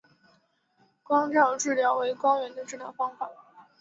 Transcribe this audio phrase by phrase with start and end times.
[1.03, 3.17] 光照治疗为光源的治疗方式。